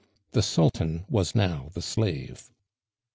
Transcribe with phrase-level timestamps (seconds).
[0.31, 2.49] The sultan was now the slave.